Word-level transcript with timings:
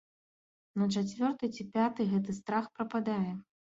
На 0.83 0.87
чацвёрты 0.95 1.49
ці 1.55 1.67
пяты 1.75 2.01
гэты 2.15 2.31
страх 2.41 2.65
прападае. 2.79 3.31